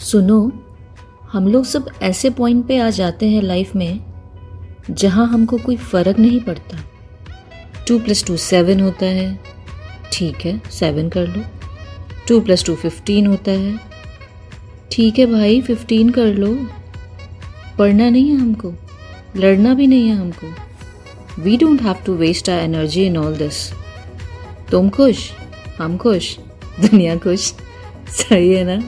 [0.00, 0.40] सुनो,
[1.32, 4.00] हम लोग सब ऐसे पॉइंट पे आ जाते हैं लाइफ में,
[4.90, 6.78] जहाँ हमको कोई फ़र्क नहीं पड़ता।
[7.88, 9.38] टू प्लस टू सेवन होता है,
[10.12, 11.42] ठीक है सेवन कर लो।
[12.28, 13.78] टू प्लस टू फिफ्टीन होता है,
[14.92, 16.54] ठीक है भाई फिफ्टीन कर लो।
[17.78, 18.72] पढ़ना नहीं है हमको,
[19.36, 23.70] लड़ना भी नहीं है हमको। We don't have to waste our energy in all this
[24.70, 25.30] तुम खुश,
[25.78, 26.36] हम खुश,
[26.80, 27.52] दुनिया खुश।
[28.10, 28.80] सही है ना?